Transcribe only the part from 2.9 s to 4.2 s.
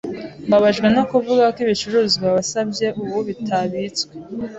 ubu bitabitswe.